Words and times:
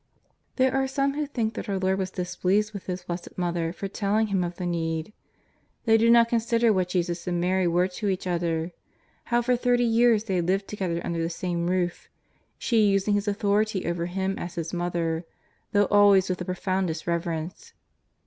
There 0.55 0.73
are 0.73 0.87
some 0.87 1.13
who 1.13 1.27
think 1.27 1.53
that 1.53 1.69
our 1.69 1.77
Lord 1.77 1.99
was 1.99 2.09
dis 2.09 2.35
pleased 2.35 2.73
with 2.73 2.87
His 2.87 3.03
Blessed 3.03 3.37
Mother 3.37 3.71
for 3.71 3.87
telling 3.87 4.25
Him 4.33 4.43
of 4.43 4.55
the 4.55 4.65
need. 4.65 5.13
Thej 5.85 5.99
do 5.99 6.09
not 6.09 6.27
consider 6.27 6.73
what 6.73 6.89
Jesus 6.89 7.27
and 7.27 7.39
Mary 7.39 7.67
were 7.67 7.87
to 7.87 8.09
each 8.09 8.25
other; 8.25 8.71
how 9.25 9.43
for 9.43 9.55
thirty 9.55 9.83
years 9.83 10.23
they 10.23 10.37
had 10.37 10.47
lived 10.47 10.67
together 10.67 11.01
under 11.03 11.21
the 11.21 11.29
same 11.29 11.67
roof, 11.67 12.09
she 12.57 12.87
using 12.87 13.13
her 13.13 13.19
authority 13.29 13.85
over 13.85 14.07
Him 14.07 14.39
as 14.39 14.55
His 14.55 14.73
Mother, 14.73 15.23
though 15.71 15.85
always 15.91 16.29
with 16.29 16.39
the 16.39 16.45
pro 16.45 16.55
foundest 16.55 17.05
reverence. 17.05 17.73